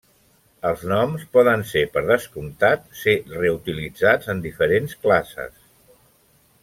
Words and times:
Els 0.67 0.79
noms 0.91 1.25
poden, 1.37 1.65
per 1.97 2.03
descomptat, 2.07 2.87
ser 3.03 3.15
reutilitzats 3.35 4.33
en 4.35 4.43
diferents 4.47 4.97
classes. 5.05 5.53